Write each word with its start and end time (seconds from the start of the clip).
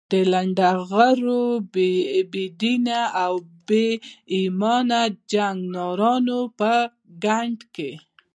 د 0.11 0.13
لنډه 0.31 0.69
غرو، 0.89 1.43
بې 2.33 2.45
دینه 2.61 3.01
او 3.23 3.33
بې 3.67 3.87
ایمانه 4.35 5.01
جنګمارانو 5.31 6.39
په 6.59 6.73
ګند 7.23 7.59
کې. 7.75 7.91